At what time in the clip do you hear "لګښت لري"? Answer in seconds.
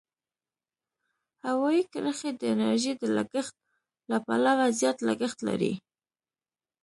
5.07-5.73